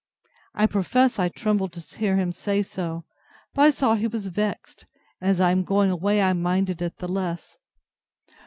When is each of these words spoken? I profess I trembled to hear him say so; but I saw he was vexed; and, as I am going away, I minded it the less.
I 0.55 0.65
profess 0.65 1.19
I 1.19 1.29
trembled 1.29 1.73
to 1.73 1.97
hear 1.99 2.15
him 2.15 2.31
say 2.31 2.63
so; 2.63 3.03
but 3.53 3.61
I 3.61 3.69
saw 3.69 3.93
he 3.93 4.07
was 4.07 4.29
vexed; 4.29 4.87
and, 5.21 5.29
as 5.29 5.39
I 5.39 5.51
am 5.51 5.63
going 5.63 5.91
away, 5.91 6.23
I 6.23 6.33
minded 6.33 6.81
it 6.81 6.97
the 6.97 7.07
less. 7.07 7.59